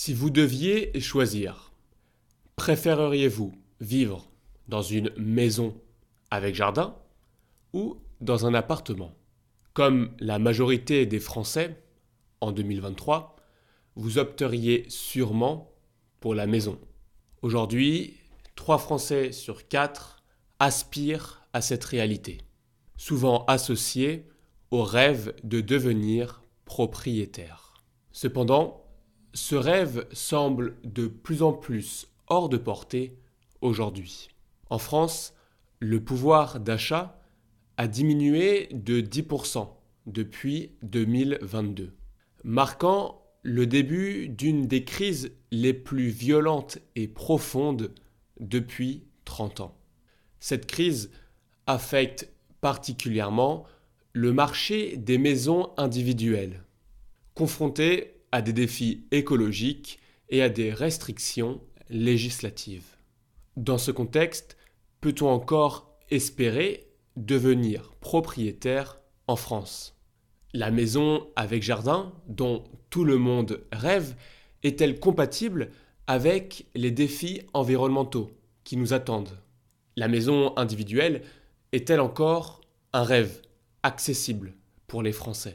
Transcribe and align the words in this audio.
Si 0.00 0.14
vous 0.14 0.30
deviez 0.30 1.00
choisir, 1.00 1.72
préféreriez-vous 2.54 3.52
vivre 3.80 4.30
dans 4.68 4.80
une 4.80 5.10
maison 5.16 5.74
avec 6.30 6.54
jardin 6.54 6.94
ou 7.72 7.96
dans 8.20 8.46
un 8.46 8.54
appartement? 8.54 9.16
Comme 9.72 10.12
la 10.20 10.38
majorité 10.38 11.04
des 11.04 11.18
Français, 11.18 11.82
en 12.40 12.52
2023, 12.52 13.34
vous 13.96 14.18
opteriez 14.18 14.84
sûrement 14.88 15.72
pour 16.20 16.36
la 16.36 16.46
maison. 16.46 16.78
Aujourd'hui, 17.42 18.18
3 18.54 18.78
Français 18.78 19.32
sur 19.32 19.66
4 19.66 20.22
aspirent 20.60 21.42
à 21.52 21.60
cette 21.60 21.84
réalité, 21.84 22.38
souvent 22.96 23.44
associée 23.46 24.28
au 24.70 24.84
rêve 24.84 25.34
de 25.42 25.60
devenir 25.60 26.44
propriétaire. 26.66 27.82
Cependant, 28.12 28.87
ce 29.38 29.54
rêve 29.54 30.06
semble 30.12 30.74
de 30.84 31.06
plus 31.06 31.42
en 31.42 31.52
plus 31.52 32.08
hors 32.26 32.48
de 32.48 32.56
portée 32.56 33.16
aujourd'hui. 33.60 34.28
En 34.68 34.78
France, 34.78 35.32
le 35.78 36.02
pouvoir 36.02 36.58
d'achat 36.60 37.22
a 37.76 37.86
diminué 37.86 38.68
de 38.72 39.00
10% 39.00 39.68
depuis 40.06 40.72
2022, 40.82 41.94
marquant 42.42 43.22
le 43.42 43.66
début 43.66 44.28
d'une 44.28 44.66
des 44.66 44.84
crises 44.84 45.30
les 45.52 45.72
plus 45.72 46.08
violentes 46.08 46.78
et 46.96 47.06
profondes 47.06 47.94
depuis 48.40 49.04
30 49.24 49.60
ans. 49.60 49.78
Cette 50.40 50.66
crise 50.66 51.10
affecte 51.66 52.28
particulièrement 52.60 53.64
le 54.12 54.32
marché 54.32 54.96
des 54.96 55.16
maisons 55.16 55.70
individuelles, 55.76 56.64
confronté 57.34 58.17
à 58.32 58.42
des 58.42 58.52
défis 58.52 59.06
écologiques 59.10 59.98
et 60.28 60.42
à 60.42 60.48
des 60.48 60.72
restrictions 60.72 61.60
législatives. 61.88 62.96
Dans 63.56 63.78
ce 63.78 63.90
contexte, 63.90 64.56
peut-on 65.00 65.28
encore 65.28 65.98
espérer 66.10 66.90
devenir 67.16 67.94
propriétaire 68.00 69.00
en 69.26 69.36
France? 69.36 69.96
La 70.54 70.70
maison 70.70 71.26
avec 71.36 71.62
jardin, 71.62 72.12
dont 72.26 72.64
tout 72.90 73.04
le 73.04 73.18
monde 73.18 73.64
rêve, 73.72 74.14
est-elle 74.62 74.98
compatible 74.98 75.70
avec 76.06 76.66
les 76.74 76.90
défis 76.90 77.42
environnementaux 77.52 78.30
qui 78.64 78.76
nous 78.76 78.92
attendent? 78.92 79.38
La 79.96 80.08
maison 80.08 80.56
individuelle 80.56 81.22
est-elle 81.72 82.00
encore 82.00 82.60
un 82.92 83.02
rêve 83.02 83.42
accessible 83.82 84.54
pour 84.86 85.02
les 85.02 85.12
Français? 85.12 85.54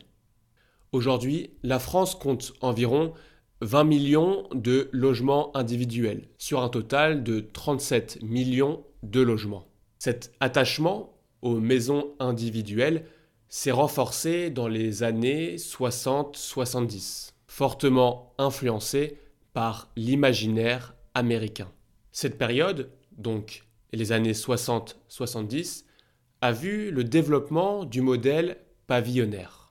Aujourd'hui, 0.93 1.49
la 1.63 1.79
France 1.79 2.13
compte 2.13 2.53
environ 2.61 3.13
20 3.61 3.83
millions 3.83 4.47
de 4.53 4.89
logements 4.91 5.55
individuels 5.57 6.27
sur 6.37 6.61
un 6.61 6.69
total 6.69 7.23
de 7.23 7.39
37 7.39 8.21
millions 8.21 8.85
de 9.01 9.19
logements. 9.19 9.65
Cet 9.97 10.33
attachement 10.39 11.17
aux 11.41 11.59
maisons 11.59 12.11
individuelles 12.19 13.05
s'est 13.49 13.71
renforcé 13.71 14.51
dans 14.51 14.67
les 14.67 15.01
années 15.01 15.55
60-70, 15.55 17.31
fortement 17.47 18.31
influencé 18.37 19.17
par 19.53 19.89
l'imaginaire 19.95 20.93
américain. 21.15 21.71
Cette 22.11 22.37
période, 22.37 22.91
donc 23.17 23.63
les 23.93 24.11
années 24.11 24.33
60-70, 24.33 25.85
a 26.41 26.51
vu 26.51 26.91
le 26.91 27.03
développement 27.03 27.83
du 27.83 28.01
modèle 28.01 28.57
pavillonnaire 28.85 29.62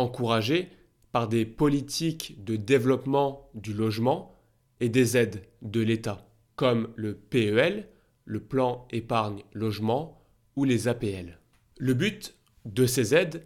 encouragé 0.00 0.68
par 1.12 1.28
des 1.28 1.44
politiques 1.44 2.44
de 2.44 2.56
développement 2.56 3.50
du 3.54 3.72
logement 3.72 4.40
et 4.80 4.88
des 4.88 5.16
aides 5.16 5.42
de 5.62 5.80
l'État, 5.80 6.26
comme 6.56 6.88
le 6.96 7.14
PEL, 7.14 7.88
le 8.24 8.40
plan 8.40 8.86
épargne 8.90 9.42
logement 9.52 10.22
ou 10.56 10.64
les 10.64 10.88
APL. 10.88 11.38
Le 11.78 11.94
but 11.94 12.34
de 12.64 12.86
ces 12.86 13.14
aides 13.14 13.44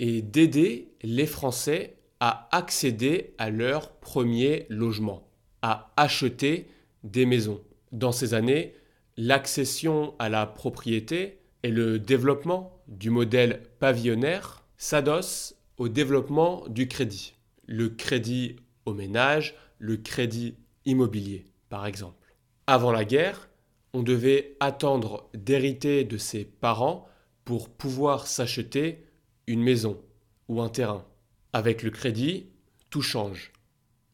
est 0.00 0.22
d'aider 0.22 0.92
les 1.02 1.26
Français 1.26 1.96
à 2.20 2.48
accéder 2.56 3.34
à 3.38 3.50
leur 3.50 3.92
premier 3.92 4.66
logement, 4.68 5.28
à 5.62 5.92
acheter 5.96 6.68
des 7.04 7.26
maisons. 7.26 7.60
Dans 7.92 8.12
ces 8.12 8.34
années, 8.34 8.74
l'accession 9.16 10.14
à 10.18 10.28
la 10.28 10.46
propriété 10.46 11.38
et 11.62 11.70
le 11.70 11.98
développement 11.98 12.80
du 12.88 13.10
modèle 13.10 13.62
pavillonnaire 13.78 14.64
s'adossent 14.76 15.57
au 15.78 15.88
développement 15.88 16.64
du 16.68 16.88
crédit. 16.88 17.34
Le 17.66 17.88
crédit 17.88 18.56
au 18.84 18.94
ménage, 18.94 19.54
le 19.78 19.96
crédit 19.96 20.56
immobilier, 20.84 21.46
par 21.68 21.86
exemple. 21.86 22.34
Avant 22.66 22.92
la 22.92 23.04
guerre, 23.04 23.48
on 23.92 24.02
devait 24.02 24.56
attendre 24.60 25.30
d'hériter 25.34 26.04
de 26.04 26.18
ses 26.18 26.44
parents 26.44 27.06
pour 27.44 27.70
pouvoir 27.70 28.26
s'acheter 28.26 29.06
une 29.46 29.62
maison 29.62 30.00
ou 30.48 30.60
un 30.60 30.68
terrain. 30.68 31.06
Avec 31.52 31.82
le 31.82 31.90
crédit, 31.90 32.50
tout 32.90 33.02
change. 33.02 33.52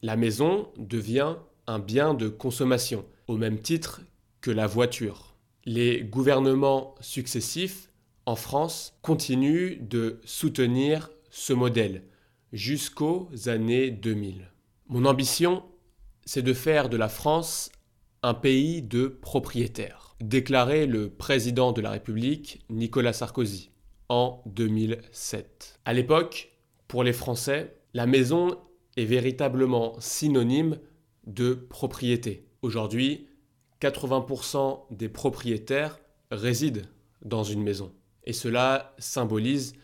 La 0.03 0.17
maison 0.17 0.69
devient 0.77 1.37
un 1.67 1.79
bien 1.79 2.15
de 2.15 2.29
consommation, 2.29 3.05
au 3.27 3.37
même 3.37 3.61
titre 3.61 4.03
que 4.41 4.51
la 4.51 4.67
voiture. 4.67 5.35
Les 5.65 6.03
gouvernements 6.03 6.95
successifs 7.01 7.89
en 8.27 8.37
France 8.37 8.95
continuent 9.03 9.79
de 9.81 10.21
soutenir 10.25 11.11
ce 11.35 11.53
modèle 11.53 12.05
jusqu'aux 12.53 13.29
années 13.47 13.91
2000. 13.91 14.53
Mon 14.87 15.05
ambition, 15.05 15.65
c'est 16.25 16.43
de 16.43 16.53
faire 16.53 16.89
de 16.89 16.97
la 16.97 17.09
France 17.09 17.73
un 18.23 18.35
pays 18.35 18.83
de 18.83 19.09
propriétaires, 19.09 20.15
déclarait 20.21 20.87
le 20.87 21.11
président 21.11 21.73
de 21.73 21.81
la 21.81 21.91
République 21.91 22.65
Nicolas 22.71 23.13
Sarkozy 23.13 23.73
en 24.09 24.45
2007. 24.47 25.81
À 25.85 25.93
l'époque, 25.93 26.53
pour 26.87 27.03
les 27.03 27.13
Français, 27.13 27.75
la 27.95 28.07
maison 28.07 28.57
est 28.97 29.05
véritablement 29.05 29.97
synonyme 29.99 30.79
de 31.27 31.55
propriété. 31.55 32.47
Aujourd'hui, 32.63 33.27
80% 33.81 34.85
des 34.93 35.09
propriétaires 35.09 35.99
résident 36.31 36.87
dans 37.25 37.43
une 37.43 37.65
maison. 37.65 37.93
Et 38.23 38.33
cela 38.33 38.95
symbolise 38.99 39.75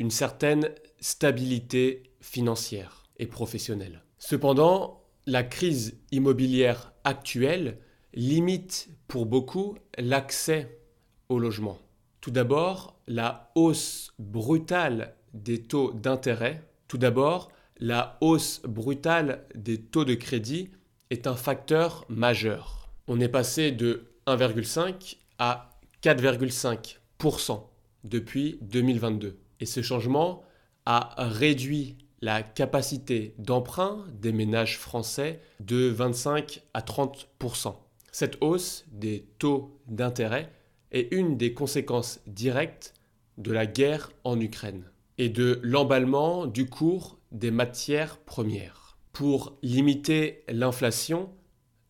une 0.00 0.10
certaine 0.10 0.70
stabilité 0.98 2.14
financière 2.22 3.04
et 3.18 3.26
professionnelle. 3.26 4.02
Cependant, 4.18 5.04
la 5.26 5.42
crise 5.42 6.00
immobilière 6.10 6.94
actuelle 7.04 7.76
limite 8.14 8.88
pour 9.08 9.26
beaucoup 9.26 9.76
l'accès 9.98 10.80
au 11.28 11.38
logement. 11.38 11.78
Tout 12.22 12.30
d'abord, 12.30 12.98
la 13.08 13.52
hausse 13.54 14.12
brutale 14.18 15.14
des 15.34 15.62
taux 15.62 15.92
d'intérêt. 15.92 16.64
Tout 16.88 16.98
d'abord, 16.98 17.52
la 17.78 18.16
hausse 18.22 18.62
brutale 18.64 19.44
des 19.54 19.82
taux 19.82 20.06
de 20.06 20.14
crédit 20.14 20.70
est 21.10 21.26
un 21.26 21.36
facteur 21.36 22.06
majeur. 22.08 22.90
On 23.06 23.20
est 23.20 23.28
passé 23.28 23.70
de 23.70 24.06
1,5 24.26 25.18
à 25.38 25.78
4,5% 26.02 27.64
depuis 28.04 28.58
2022. 28.62 29.38
Et 29.60 29.66
ce 29.66 29.82
changement 29.82 30.42
a 30.86 31.14
réduit 31.18 31.96
la 32.22 32.42
capacité 32.42 33.34
d'emprunt 33.38 34.04
des 34.20 34.32
ménages 34.32 34.78
français 34.78 35.40
de 35.60 35.88
25 35.88 36.62
à 36.74 36.80
30% 36.80 37.74
Cette 38.12 38.38
hausse 38.42 38.84
des 38.90 39.26
taux 39.38 39.78
d'intérêt 39.86 40.50
est 40.92 41.12
une 41.12 41.36
des 41.36 41.54
conséquences 41.54 42.20
directes 42.26 42.94
de 43.38 43.52
la 43.52 43.66
guerre 43.66 44.10
en 44.24 44.38
Ukraine 44.40 44.84
et 45.18 45.28
de 45.28 45.60
l'emballement 45.62 46.46
du 46.46 46.66
cours 46.66 47.18
des 47.32 47.50
matières 47.50 48.18
premières. 48.18 48.98
Pour 49.12 49.56
limiter 49.62 50.44
l'inflation, 50.48 51.30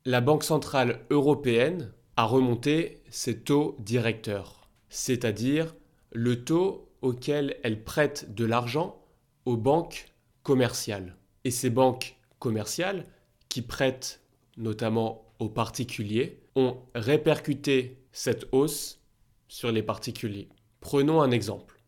la 0.05 0.21
Banque 0.21 0.44
centrale 0.44 1.00
européenne 1.11 1.93
a 2.17 2.25
remonté 2.25 3.03
ses 3.11 3.39
taux 3.39 3.77
directeurs, 3.81 4.69
c'est-à-dire 4.89 5.75
le 6.12 6.44
taux 6.44 6.90
auxquelles 7.02 7.56
elle 7.62 7.82
prête 7.82 8.35
de 8.35 8.44
l'argent 8.44 9.02
aux 9.44 9.56
banques 9.56 10.06
commerciales. 10.43 11.17
Et 11.44 11.50
ces 11.50 11.70
banques 11.70 12.17
commerciales, 12.38 13.06
qui 13.49 13.62
prêtent 13.62 14.23
notamment 14.56 15.32
aux 15.38 15.49
particuliers, 15.49 16.43
ont 16.55 16.76
répercuté 16.94 18.05
cette 18.12 18.47
hausse 18.52 19.00
sur 19.49 19.73
les 19.73 19.82
particuliers. 19.82 20.49
Prenons 20.81 21.20
un 21.20 21.31
exemple. 21.31 21.81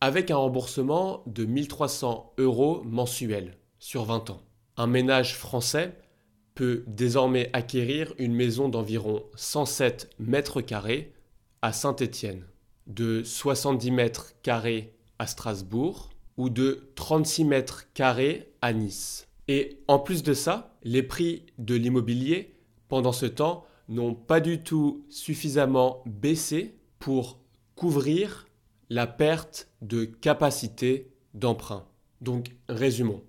Avec 0.00 0.30
un 0.30 0.36
remboursement 0.36 1.22
de 1.26 1.44
1300 1.44 2.34
euros 2.38 2.82
mensuels 2.84 3.56
sur 3.78 4.04
20 4.04 4.30
ans, 4.30 4.42
un 4.76 4.86
ménage 4.86 5.36
français 5.36 5.96
peut 6.54 6.84
désormais 6.86 7.50
acquérir 7.52 8.12
une 8.18 8.34
maison 8.34 8.68
d'environ 8.68 9.24
107 9.36 10.10
mètres 10.18 10.60
carrés 10.60 11.14
à 11.62 11.72
Saint-Étienne 11.72 12.44
de 12.86 13.22
70 13.22 13.90
mètres 13.90 14.32
carrés 14.42 14.94
à 15.18 15.26
Strasbourg 15.26 16.10
ou 16.36 16.50
de 16.50 16.90
36 16.94 17.44
mètres 17.44 17.92
carrés 17.94 18.52
à 18.62 18.72
Nice. 18.72 19.26
Et 19.48 19.78
en 19.88 19.98
plus 19.98 20.22
de 20.22 20.34
ça, 20.34 20.76
les 20.82 21.02
prix 21.02 21.46
de 21.58 21.74
l'immobilier, 21.74 22.54
pendant 22.88 23.12
ce 23.12 23.26
temps, 23.26 23.64
n'ont 23.88 24.14
pas 24.14 24.40
du 24.40 24.62
tout 24.62 25.04
suffisamment 25.08 26.02
baissé 26.06 26.76
pour 26.98 27.38
couvrir 27.76 28.46
la 28.90 29.06
perte 29.06 29.68
de 29.82 30.04
capacité 30.04 31.12
d'emprunt. 31.34 31.86
Donc, 32.20 32.56
résumons. 32.68 33.22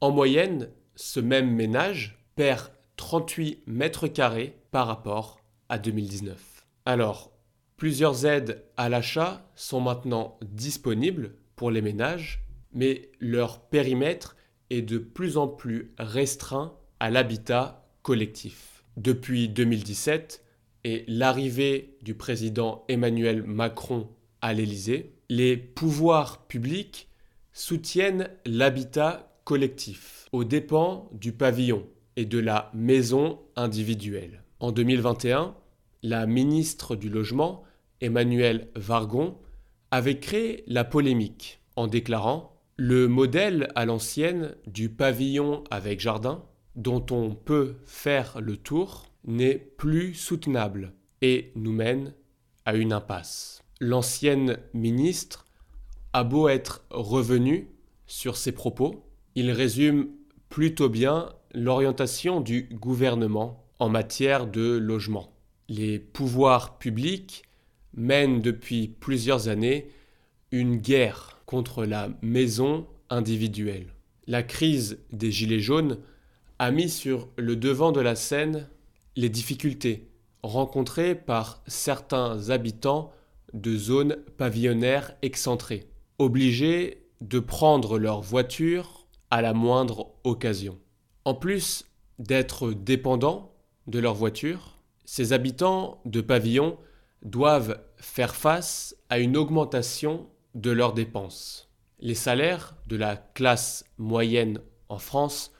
En 0.00 0.10
moyenne, 0.10 0.70
ce 0.96 1.20
même 1.20 1.50
ménage 1.50 2.18
perd 2.36 2.70
38 2.96 3.62
mètres 3.66 4.06
carrés 4.06 4.56
par 4.70 4.86
rapport 4.86 5.40
à 5.68 5.78
2019. 5.78 6.66
Alors, 6.84 7.33
plusieurs 7.76 8.26
aides 8.26 8.62
à 8.76 8.88
l'achat 8.88 9.50
sont 9.54 9.80
maintenant 9.80 10.38
disponibles 10.42 11.34
pour 11.56 11.70
les 11.70 11.82
ménages, 11.82 12.44
mais 12.72 13.10
leur 13.20 13.60
périmètre 13.60 14.36
est 14.70 14.82
de 14.82 14.98
plus 14.98 15.36
en 15.36 15.48
plus 15.48 15.92
restreint 15.98 16.74
à 17.00 17.10
l'habitat 17.10 17.86
collectif. 18.02 18.84
Depuis 18.96 19.48
2017 19.48 20.44
et 20.84 21.04
l'arrivée 21.08 21.96
du 22.02 22.14
président 22.14 22.84
Emmanuel 22.88 23.42
Macron 23.42 24.08
à 24.40 24.52
l'Élysée, 24.52 25.14
les 25.28 25.56
pouvoirs 25.56 26.46
publics 26.46 27.08
soutiennent 27.52 28.28
l'habitat 28.44 29.32
collectif 29.44 30.28
aux 30.32 30.44
dépens 30.44 31.08
du 31.12 31.32
pavillon 31.32 31.86
et 32.16 32.24
de 32.24 32.38
la 32.38 32.70
maison 32.74 33.40
individuelle. 33.56 34.42
En 34.60 34.72
2021, 34.72 35.54
la 36.04 36.26
ministre 36.26 36.96
du 36.96 37.08
Logement, 37.08 37.64
Emmanuel 38.02 38.68
Vargon, 38.76 39.38
avait 39.90 40.20
créé 40.20 40.62
la 40.66 40.84
polémique 40.84 41.60
en 41.76 41.86
déclarant 41.86 42.60
Le 42.76 43.08
modèle 43.08 43.72
à 43.74 43.86
l'ancienne 43.86 44.54
du 44.66 44.90
pavillon 44.90 45.64
avec 45.70 46.00
jardin, 46.00 46.44
dont 46.76 47.04
on 47.10 47.34
peut 47.34 47.76
faire 47.86 48.42
le 48.42 48.58
tour, 48.58 49.06
n'est 49.24 49.54
plus 49.54 50.12
soutenable 50.12 50.92
et 51.22 51.52
nous 51.54 51.72
mène 51.72 52.12
à 52.66 52.74
une 52.74 52.92
impasse. 52.92 53.62
L'ancienne 53.80 54.58
ministre 54.74 55.46
a 56.12 56.22
beau 56.22 56.48
être 56.48 56.84
revenue 56.90 57.70
sur 58.06 58.36
ses 58.36 58.52
propos, 58.52 59.06
il 59.36 59.50
résume 59.50 60.08
plutôt 60.50 60.90
bien 60.90 61.30
l'orientation 61.54 62.42
du 62.42 62.68
gouvernement 62.74 63.64
en 63.78 63.88
matière 63.88 64.46
de 64.46 64.76
logement. 64.76 65.33
Les 65.68 65.98
pouvoirs 65.98 66.78
publics 66.78 67.44
mènent 67.94 68.42
depuis 68.42 68.88
plusieurs 68.88 69.48
années 69.48 69.88
une 70.50 70.76
guerre 70.76 71.40
contre 71.46 71.84
la 71.84 72.10
maison 72.22 72.86
individuelle. 73.10 73.86
La 74.26 74.42
crise 74.42 74.98
des 75.12 75.30
Gilets 75.30 75.60
jaunes 75.60 75.98
a 76.58 76.70
mis 76.70 76.88
sur 76.88 77.28
le 77.36 77.56
devant 77.56 77.92
de 77.92 78.00
la 78.00 78.14
scène 78.14 78.68
les 79.16 79.28
difficultés 79.28 80.08
rencontrées 80.42 81.14
par 81.14 81.62
certains 81.66 82.50
habitants 82.50 83.10
de 83.54 83.76
zones 83.76 84.16
pavillonnaires 84.36 85.16
excentrées, 85.22 85.88
obligés 86.18 87.06
de 87.20 87.38
prendre 87.38 87.98
leur 87.98 88.20
voiture 88.20 89.06
à 89.30 89.40
la 89.40 89.54
moindre 89.54 90.12
occasion. 90.24 90.78
En 91.24 91.34
plus 91.34 91.86
d'être 92.18 92.72
dépendants 92.72 93.54
de 93.86 93.98
leur 93.98 94.14
voiture, 94.14 94.78
ces 95.04 95.32
habitants 95.32 96.00
de 96.04 96.20
pavillons 96.20 96.78
doivent 97.22 97.80
faire 97.96 98.34
face 98.34 98.96
à 99.08 99.18
une 99.18 99.36
augmentation 99.36 100.28
de 100.54 100.70
leurs 100.70 100.92
dépenses. 100.92 101.70
Les 102.00 102.14
salaires 102.14 102.76
de 102.86 102.96
la 102.96 103.16
classe 103.16 103.84
moyenne 103.98 104.60
en 104.88 104.98
France 104.98 105.52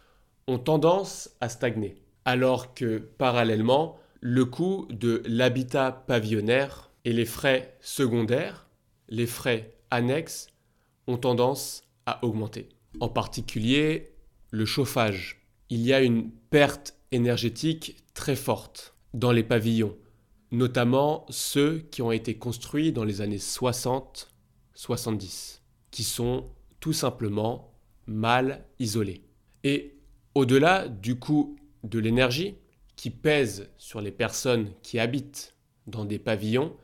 ont 0.47 0.59
tendance 0.59 1.31
à 1.41 1.49
stagner, 1.49 2.03
alors 2.25 2.75
que 2.75 2.99
parallèlement, 2.99 3.99
le 4.21 4.45
coût 4.45 4.87
de 4.91 5.23
l'habitat 5.27 5.93
pavillonnaire 6.07 6.91
et 7.05 7.13
les 7.13 7.25
frais 7.25 7.77
secondaires, 7.81 8.69
les 9.09 9.27
frais 9.27 9.75
annexes, 9.91 10.49
ont 11.07 11.19
tendance 11.19 11.85
à 12.07 12.25
augmenter. 12.25 12.69
En 13.01 13.09
particulier, 13.09 14.15
le 14.51 14.65
chauffage. 14.65 15.47
Il 15.71 15.81
y 15.81 15.93
a 15.93 16.01
une 16.01 16.31
perte 16.31 16.95
énergétique 17.11 18.05
très 18.15 18.37
forte 18.37 18.94
dans 19.15 19.33
les 19.33 19.45
pavillons, 19.45 19.97
notamment 20.51 21.25
ceux 21.31 21.79
qui 21.91 22.03
ont 22.03 22.13
été 22.13 22.37
construits 22.37 22.93
dans 22.93 23.05
les 23.05 23.23
années 23.23 23.39
60-70, 23.39 25.61
qui 25.91 26.03
sont 26.03 26.51
tout 26.81 26.93
simplement 26.93 27.73
mal 28.07 28.67
isolés. 28.79 29.23
Et 29.63 29.97
au-delà 30.35 30.89
du 30.89 31.19
coût 31.19 31.57
de 31.85 31.99
l'énergie 31.99 32.57
qui 32.97 33.09
pèse 33.11 33.71
sur 33.79 34.01
les 34.01 34.11
personnes 34.11 34.71
qui 34.83 34.99
habitent 34.99 35.55
dans 35.87 36.05
des 36.05 36.19
pavillons, 36.19 36.77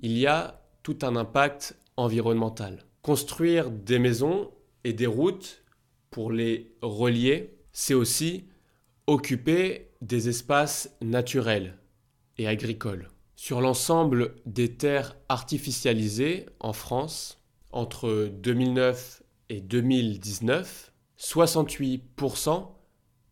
il 0.00 0.18
y 0.18 0.26
a 0.26 0.62
tout 0.82 0.98
un 1.02 1.16
impact 1.16 1.78
environnemental. 1.96 2.84
Construire 3.02 3.70
des 3.70 3.98
maisons 3.98 4.50
et 4.84 4.92
des 4.92 5.06
routes 5.06 5.64
pour 6.10 6.30
les 6.30 6.74
relier, 6.82 7.54
c'est 7.72 7.94
aussi 7.94 8.44
occuper 9.06 9.90
des 10.00 10.28
espaces 10.28 10.96
naturels 11.00 11.78
et 12.38 12.46
agricoles. 12.46 13.08
Sur 13.36 13.60
l'ensemble 13.60 14.36
des 14.46 14.76
terres 14.76 15.16
artificialisées 15.28 16.46
en 16.60 16.72
France, 16.72 17.42
entre 17.72 18.30
2009 18.32 19.22
et 19.48 19.60
2019, 19.60 20.92
68% 21.18 22.68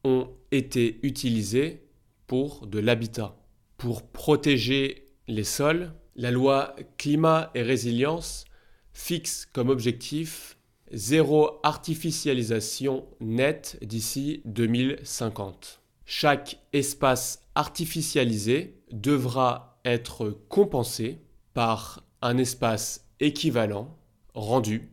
ont 0.05 0.31
été 0.51 0.99
utilisés 1.03 1.87
pour 2.27 2.67
de 2.67 2.79
l'habitat. 2.79 3.37
Pour 3.77 4.07
protéger 4.07 5.11
les 5.29 5.45
sols, 5.45 5.93
la 6.17 6.31
loi 6.31 6.75
climat 6.99 7.51
et 7.55 7.63
résilience 7.63 8.45
fixe 8.93 9.47
comme 9.47 9.69
objectif 9.69 10.57
zéro 10.93 11.61
artificialisation 11.63 13.07
nette 13.21 13.79
d'ici 13.83 14.43
2050. 14.45 15.81
Chaque 16.05 16.59
espace 16.73 17.47
artificialisé 17.55 18.83
devra 18.91 19.81
être 19.85 20.31
compensé 20.49 21.21
par 21.55 22.05
un 22.23 22.39
espace 22.39 23.09
équivalent 23.21 23.97
rendu 24.35 24.91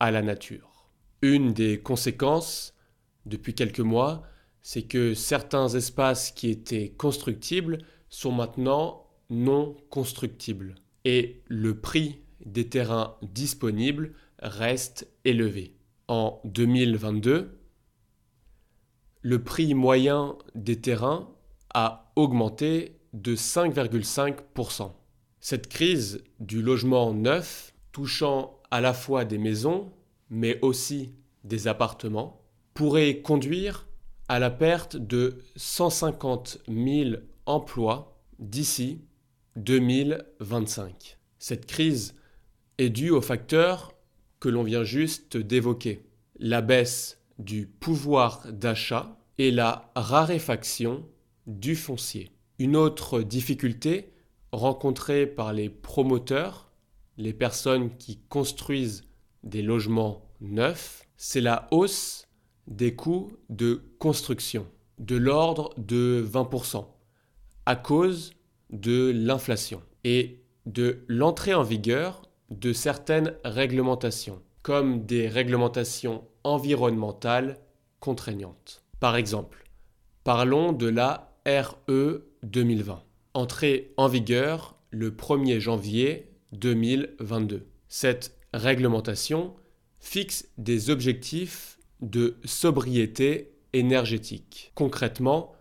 à 0.00 0.10
la 0.10 0.22
nature. 0.22 0.88
Une 1.22 1.52
des 1.52 1.80
conséquences 1.80 2.74
depuis 3.26 3.54
quelques 3.54 3.80
mois, 3.80 4.22
c'est 4.62 4.82
que 4.82 5.14
certains 5.14 5.68
espaces 5.68 6.30
qui 6.30 6.50
étaient 6.50 6.90
constructibles 6.90 7.78
sont 8.08 8.32
maintenant 8.32 9.06
non 9.30 9.76
constructibles. 9.90 10.76
Et 11.04 11.42
le 11.46 11.78
prix 11.78 12.20
des 12.44 12.68
terrains 12.68 13.16
disponibles 13.22 14.14
reste 14.40 15.08
élevé. 15.24 15.74
En 16.08 16.40
2022, 16.44 17.58
le 19.22 19.42
prix 19.42 19.74
moyen 19.74 20.36
des 20.54 20.80
terrains 20.80 21.28
a 21.74 22.12
augmenté 22.16 22.98
de 23.12 23.34
5,5%. 23.36 24.92
Cette 25.40 25.68
crise 25.68 26.24
du 26.40 26.62
logement 26.62 27.12
neuf, 27.12 27.74
touchant 27.92 28.60
à 28.70 28.80
la 28.80 28.92
fois 28.92 29.24
des 29.24 29.38
maisons, 29.38 29.92
mais 30.30 30.58
aussi 30.62 31.14
des 31.44 31.68
appartements, 31.68 32.42
pourrait 32.74 33.20
conduire 33.22 33.86
à 34.28 34.38
la 34.38 34.50
perte 34.50 34.96
de 34.96 35.38
150 35.56 36.58
000 36.68 37.16
emplois 37.46 38.20
d'ici 38.38 39.02
2025. 39.56 41.18
Cette 41.38 41.66
crise 41.66 42.14
est 42.78 42.90
due 42.90 43.10
aux 43.10 43.22
facteurs 43.22 43.94
que 44.40 44.48
l'on 44.48 44.62
vient 44.62 44.84
juste 44.84 45.36
d'évoquer. 45.36 46.02
La 46.38 46.60
baisse 46.60 47.20
du 47.38 47.66
pouvoir 47.66 48.52
d'achat 48.52 49.16
et 49.38 49.50
la 49.50 49.90
raréfaction 49.94 51.04
du 51.46 51.76
foncier. 51.76 52.30
Une 52.58 52.76
autre 52.76 53.22
difficulté 53.22 54.12
rencontrée 54.52 55.26
par 55.26 55.52
les 55.52 55.68
promoteurs, 55.68 56.70
les 57.16 57.32
personnes 57.32 57.96
qui 57.96 58.18
construisent 58.28 59.04
des 59.42 59.62
logements 59.62 60.28
neufs, 60.40 61.04
c'est 61.16 61.40
la 61.40 61.68
hausse 61.70 62.26
des 62.66 62.94
coûts 62.94 63.32
de 63.48 63.82
construction 63.98 64.66
de 64.98 65.16
l'ordre 65.16 65.74
de 65.78 66.26
20% 66.28 66.86
à 67.66 67.76
cause 67.76 68.32
de 68.70 69.12
l'inflation 69.14 69.82
et 70.04 70.42
de 70.66 71.04
l'entrée 71.08 71.54
en 71.54 71.62
vigueur 71.62 72.22
de 72.50 72.72
certaines 72.72 73.34
réglementations, 73.44 74.40
comme 74.62 75.04
des 75.04 75.28
réglementations 75.28 76.24
environnementales 76.44 77.58
contraignantes. 78.00 78.82
Par 79.00 79.16
exemple, 79.16 79.64
parlons 80.24 80.72
de 80.72 80.88
la 80.88 81.32
RE 81.46 82.22
2020, 82.42 83.02
entrée 83.34 83.92
en 83.96 84.08
vigueur 84.08 84.76
le 84.90 85.10
1er 85.10 85.60
janvier 85.60 86.30
2022. 86.52 87.66
Cette 87.88 88.36
réglementation 88.52 89.54
fixe 90.00 90.48
des 90.56 90.90
objectifs 90.90 91.78
de 92.00 92.36
sobriété 92.44 93.52
énergétique. 93.72 94.72
Concrètement, 94.74 95.52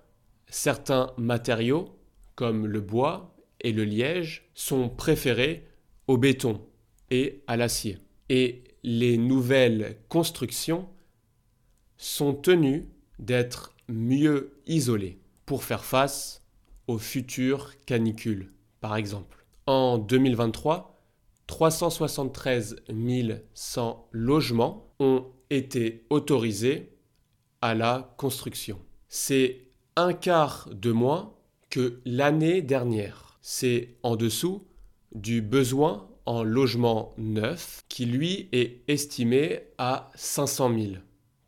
certains 0.48 1.12
matériaux, 1.18 1.98
comme 2.36 2.68
le 2.68 2.80
bois 2.80 3.36
et 3.60 3.72
le 3.72 3.84
liège, 3.84 4.50
sont 4.54 4.90
préférés 4.90 5.68
au 6.08 6.18
béton 6.18 6.62
et 7.12 7.44
à 7.48 7.58
l'acier. 7.58 7.98
Et 8.30 8.64
les 8.84 9.18
nouvelles 9.18 9.98
constructions 10.10 10.88
sont 11.98 12.34
tenues 12.34 12.88
d'être 13.20 13.76
mieux 13.88 14.60
isolées 14.66 15.20
pour 15.46 15.64
faire 15.64 15.86
face 15.86 16.44
aux 16.88 16.98
futures 16.98 17.74
canicules, 17.86 18.52
par 18.82 18.96
exemple. 18.96 19.46
En 19.66 19.98
2023, 19.98 20.98
373 21.48 22.78
100 23.54 24.08
logements 24.12 24.94
ont 25.00 25.26
été 25.50 26.06
autorisés 26.10 26.98
à 27.62 27.74
la 27.74 28.14
construction. 28.18 28.80
C'est 29.08 29.68
un 29.96 30.14
quart 30.14 30.70
de 30.72 30.92
moins 30.92 31.34
que 31.70 32.02
l'année 32.06 32.62
dernière. 32.62 33.40
C'est 33.42 33.96
en 34.04 34.16
dessous 34.16 34.68
du 35.14 35.42
besoin 35.42 36.08
en 36.28 36.44
logement 36.44 37.14
neuf 37.18 37.84
qui 37.90 38.06
lui 38.06 38.50
est 38.52 38.82
estimé 38.88 39.62
à 39.78 40.12
500 40.14 40.78
000 40.78 40.92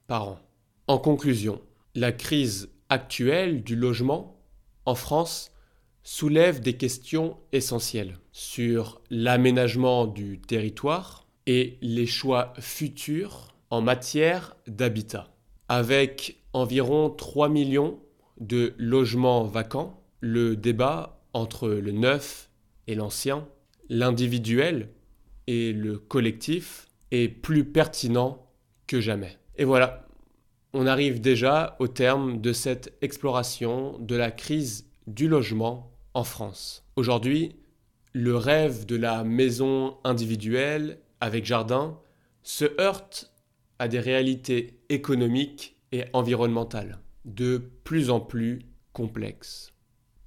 par 0.07 0.29
an. 0.29 0.39
En 0.87 0.97
conclusion, 0.97 1.61
la 1.93 2.11
crise 2.11 2.69
actuelle 2.87 3.63
du 3.63 3.75
logement 3.75 4.41
en 4.85 4.95
France 4.95 5.51
soulève 6.01 6.61
des 6.61 6.77
questions 6.77 7.37
essentielles 7.51 8.17
sur 8.31 9.01
l'aménagement 9.11 10.07
du 10.07 10.39
territoire 10.39 11.27
et 11.45 11.77
les 11.81 12.07
choix 12.07 12.53
futurs 12.59 13.53
en 13.69 13.81
matière 13.81 14.55
d'habitat. 14.65 15.27
Avec 15.67 16.41
environ 16.53 17.09
3 17.09 17.49
millions 17.49 17.99
de 18.39 18.73
logements 18.77 19.43
vacants, 19.43 20.01
le 20.21 20.55
débat 20.55 21.21
entre 21.33 21.67
le 21.67 21.91
neuf 21.91 22.49
et 22.87 22.95
l'ancien, 22.95 23.45
l'individuel 23.89 24.89
et 25.47 25.73
le 25.73 25.97
collectif 25.97 26.87
est 27.11 27.27
plus 27.27 27.65
pertinent 27.65 28.47
que 28.87 29.01
jamais. 29.01 29.37
Et 29.57 29.65
voilà, 29.65 30.07
on 30.73 30.85
arrive 30.85 31.21
déjà 31.21 31.75
au 31.79 31.87
terme 31.87 32.39
de 32.39 32.53
cette 32.53 32.97
exploration 33.01 33.97
de 33.99 34.15
la 34.15 34.31
crise 34.31 34.89
du 35.07 35.27
logement 35.27 35.91
en 36.13 36.23
France. 36.23 36.85
Aujourd'hui, 36.95 37.55
le 38.13 38.35
rêve 38.35 38.85
de 38.85 38.95
la 38.95 39.23
maison 39.23 39.97
individuelle 40.03 40.99
avec 41.19 41.45
jardin 41.45 41.99
se 42.43 42.65
heurte 42.79 43.31
à 43.79 43.87
des 43.87 43.99
réalités 43.99 44.79
économiques 44.89 45.75
et 45.91 46.05
environnementales 46.13 46.99
de 47.25 47.57
plus 47.83 48.09
en 48.09 48.19
plus 48.19 48.59
complexes. 48.93 49.73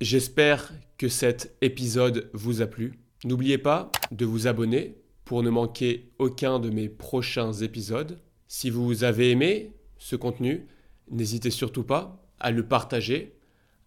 J'espère 0.00 0.72
que 0.98 1.08
cet 1.08 1.56
épisode 1.60 2.30
vous 2.32 2.62
a 2.62 2.66
plu. 2.66 3.01
N'oubliez 3.24 3.58
pas 3.58 3.92
de 4.10 4.24
vous 4.24 4.46
abonner 4.46 4.98
pour 5.24 5.42
ne 5.42 5.50
manquer 5.50 6.12
aucun 6.18 6.58
de 6.58 6.70
mes 6.70 6.88
prochains 6.88 7.52
épisodes. 7.52 8.18
Si 8.48 8.70
vous 8.70 9.04
avez 9.04 9.30
aimé 9.30 9.72
ce 9.98 10.16
contenu, 10.16 10.66
n'hésitez 11.10 11.50
surtout 11.50 11.84
pas 11.84 12.22
à 12.40 12.50
le 12.50 12.66
partager, 12.66 13.38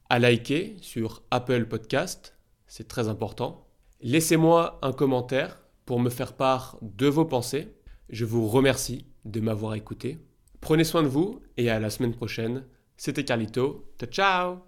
à 0.09 0.19
liker 0.19 0.77
sur 0.81 1.23
Apple 1.31 1.65
Podcast, 1.65 2.35
c'est 2.67 2.87
très 2.87 3.07
important. 3.09 3.67
Laissez-moi 4.01 4.79
un 4.81 4.93
commentaire 4.93 5.61
pour 5.85 5.99
me 5.99 6.09
faire 6.09 6.33
part 6.33 6.77
de 6.81 7.07
vos 7.07 7.25
pensées. 7.25 7.73
Je 8.09 8.25
vous 8.25 8.47
remercie 8.47 9.05
de 9.25 9.39
m'avoir 9.39 9.75
écouté. 9.75 10.19
Prenez 10.61 10.83
soin 10.83 11.03
de 11.03 11.07
vous 11.07 11.41
et 11.57 11.69
à 11.69 11.79
la 11.79 11.89
semaine 11.89 12.13
prochaine. 12.13 12.65
C'était 12.97 13.25
Carlito. 13.25 13.91
Ciao 13.99 14.09
ciao 14.09 14.65